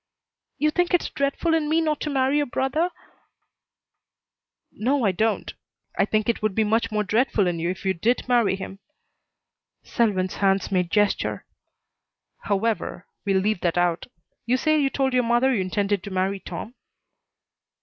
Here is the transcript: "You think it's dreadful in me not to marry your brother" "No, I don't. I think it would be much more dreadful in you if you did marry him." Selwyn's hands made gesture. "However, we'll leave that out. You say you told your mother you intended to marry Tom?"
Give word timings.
"You 0.57 0.71
think 0.71 0.95
it's 0.95 1.11
dreadful 1.11 1.53
in 1.53 1.69
me 1.69 1.79
not 1.79 2.01
to 2.01 2.09
marry 2.09 2.37
your 2.37 2.47
brother" 2.47 2.89
"No, 4.87 5.05
I 5.05 5.11
don't. 5.11 5.53
I 5.95 6.05
think 6.05 6.27
it 6.27 6.41
would 6.41 6.55
be 6.55 6.63
much 6.63 6.91
more 6.91 7.03
dreadful 7.03 7.45
in 7.45 7.59
you 7.59 7.69
if 7.69 7.85
you 7.85 7.93
did 7.93 8.27
marry 8.27 8.55
him." 8.55 8.79
Selwyn's 9.83 10.37
hands 10.37 10.71
made 10.71 10.89
gesture. 10.89 11.45
"However, 12.39 13.05
we'll 13.25 13.41
leave 13.41 13.61
that 13.61 13.77
out. 13.77 14.07
You 14.47 14.57
say 14.57 14.81
you 14.81 14.89
told 14.89 15.13
your 15.13 15.21
mother 15.21 15.53
you 15.53 15.61
intended 15.61 16.01
to 16.01 16.09
marry 16.09 16.39
Tom?" 16.39 16.73